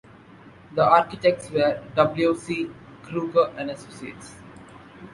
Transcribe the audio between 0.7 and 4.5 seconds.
The architects were W. C. Kruger and Associates.